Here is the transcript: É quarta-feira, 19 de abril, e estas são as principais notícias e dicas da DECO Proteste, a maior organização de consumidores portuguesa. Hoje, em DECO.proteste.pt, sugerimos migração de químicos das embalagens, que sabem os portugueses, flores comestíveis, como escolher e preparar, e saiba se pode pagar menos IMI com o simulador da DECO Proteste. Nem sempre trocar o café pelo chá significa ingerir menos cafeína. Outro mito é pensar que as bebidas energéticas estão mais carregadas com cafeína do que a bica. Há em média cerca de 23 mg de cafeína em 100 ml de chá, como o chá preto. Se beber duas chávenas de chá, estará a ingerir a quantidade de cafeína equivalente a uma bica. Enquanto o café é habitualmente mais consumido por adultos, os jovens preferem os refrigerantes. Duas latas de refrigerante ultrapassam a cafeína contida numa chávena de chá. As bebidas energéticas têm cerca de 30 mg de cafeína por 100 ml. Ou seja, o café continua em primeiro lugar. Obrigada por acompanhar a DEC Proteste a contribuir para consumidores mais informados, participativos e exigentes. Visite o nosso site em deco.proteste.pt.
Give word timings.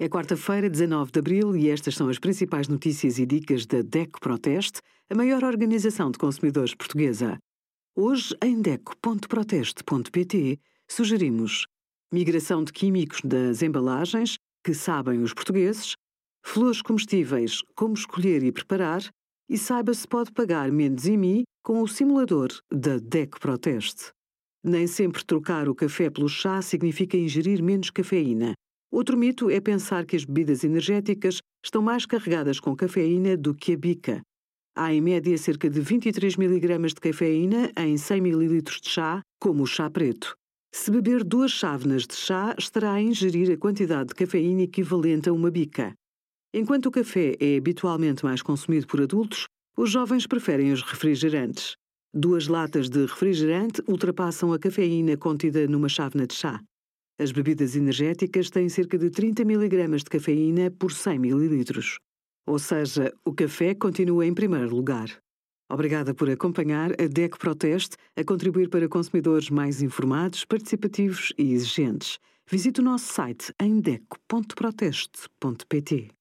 É 0.00 0.08
quarta-feira, 0.08 0.70
19 0.70 1.10
de 1.10 1.18
abril, 1.18 1.56
e 1.56 1.68
estas 1.68 1.96
são 1.96 2.08
as 2.08 2.20
principais 2.20 2.68
notícias 2.68 3.18
e 3.18 3.26
dicas 3.26 3.66
da 3.66 3.82
DECO 3.82 4.20
Proteste, 4.20 4.80
a 5.10 5.14
maior 5.14 5.42
organização 5.42 6.08
de 6.12 6.18
consumidores 6.18 6.72
portuguesa. 6.72 7.36
Hoje, 7.96 8.32
em 8.40 8.62
DECO.proteste.pt, 8.62 10.60
sugerimos 10.88 11.66
migração 12.12 12.62
de 12.62 12.72
químicos 12.72 13.20
das 13.24 13.60
embalagens, 13.60 14.36
que 14.64 14.72
sabem 14.72 15.20
os 15.20 15.34
portugueses, 15.34 15.96
flores 16.44 16.80
comestíveis, 16.80 17.60
como 17.74 17.94
escolher 17.94 18.44
e 18.44 18.52
preparar, 18.52 19.02
e 19.48 19.58
saiba 19.58 19.92
se 19.92 20.06
pode 20.06 20.30
pagar 20.30 20.70
menos 20.70 21.06
IMI 21.06 21.42
com 21.60 21.82
o 21.82 21.88
simulador 21.88 22.50
da 22.72 22.98
DECO 22.98 23.40
Proteste. 23.40 24.12
Nem 24.62 24.86
sempre 24.86 25.24
trocar 25.24 25.68
o 25.68 25.74
café 25.74 26.08
pelo 26.08 26.28
chá 26.28 26.62
significa 26.62 27.16
ingerir 27.16 27.60
menos 27.60 27.90
cafeína. 27.90 28.54
Outro 28.90 29.18
mito 29.18 29.50
é 29.50 29.60
pensar 29.60 30.06
que 30.06 30.16
as 30.16 30.24
bebidas 30.24 30.64
energéticas 30.64 31.40
estão 31.62 31.82
mais 31.82 32.06
carregadas 32.06 32.58
com 32.58 32.74
cafeína 32.74 33.36
do 33.36 33.54
que 33.54 33.74
a 33.74 33.76
bica. 33.76 34.22
Há 34.74 34.94
em 34.94 35.00
média 35.00 35.36
cerca 35.36 35.68
de 35.68 35.80
23 35.80 36.36
mg 36.36 36.86
de 36.86 36.94
cafeína 36.94 37.70
em 37.76 37.98
100 37.98 38.18
ml 38.18 38.62
de 38.62 38.88
chá, 38.88 39.20
como 39.38 39.64
o 39.64 39.66
chá 39.66 39.90
preto. 39.90 40.34
Se 40.74 40.90
beber 40.90 41.22
duas 41.22 41.50
chávenas 41.50 42.06
de 42.06 42.14
chá, 42.14 42.54
estará 42.58 42.92
a 42.92 43.02
ingerir 43.02 43.50
a 43.50 43.56
quantidade 43.58 44.08
de 44.08 44.14
cafeína 44.14 44.62
equivalente 44.62 45.28
a 45.28 45.32
uma 45.32 45.50
bica. 45.50 45.94
Enquanto 46.54 46.86
o 46.86 46.90
café 46.90 47.34
é 47.40 47.56
habitualmente 47.58 48.24
mais 48.24 48.40
consumido 48.40 48.86
por 48.86 49.02
adultos, 49.02 49.46
os 49.76 49.90
jovens 49.90 50.26
preferem 50.26 50.72
os 50.72 50.82
refrigerantes. 50.82 51.76
Duas 52.14 52.48
latas 52.48 52.88
de 52.88 53.00
refrigerante 53.02 53.82
ultrapassam 53.86 54.52
a 54.52 54.58
cafeína 54.58 55.16
contida 55.16 55.66
numa 55.66 55.90
chávena 55.90 56.26
de 56.26 56.34
chá. 56.34 56.60
As 57.18 57.32
bebidas 57.32 57.74
energéticas 57.74 58.48
têm 58.48 58.68
cerca 58.68 58.96
de 58.96 59.10
30 59.10 59.42
mg 59.42 59.96
de 59.96 60.04
cafeína 60.04 60.70
por 60.70 60.92
100 60.92 61.16
ml. 61.16 61.64
Ou 62.46 62.58
seja, 62.58 63.12
o 63.24 63.34
café 63.34 63.74
continua 63.74 64.24
em 64.24 64.32
primeiro 64.32 64.74
lugar. 64.74 65.08
Obrigada 65.70 66.14
por 66.14 66.30
acompanhar 66.30 66.92
a 66.92 67.06
DEC 67.06 67.36
Proteste 67.36 67.96
a 68.16 68.24
contribuir 68.24 68.70
para 68.70 68.88
consumidores 68.88 69.50
mais 69.50 69.82
informados, 69.82 70.42
participativos 70.44 71.32
e 71.36 71.52
exigentes. 71.52 72.18
Visite 72.50 72.80
o 72.80 72.84
nosso 72.84 73.12
site 73.12 73.52
em 73.60 73.78
deco.proteste.pt. 73.80 76.17